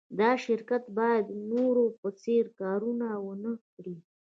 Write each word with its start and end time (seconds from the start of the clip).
دا 0.19 0.31
شرکت 0.45 0.83
باید 0.97 1.25
د 1.29 1.33
نورو 1.51 1.85
په 1.99 2.09
څېر 2.21 2.45
کارونه 2.59 3.07
و 3.25 3.27
نهکړي 3.43 3.95